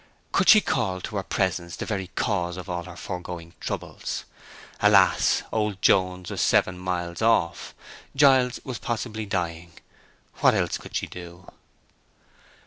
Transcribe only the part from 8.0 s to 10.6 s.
Giles was possibly dying—what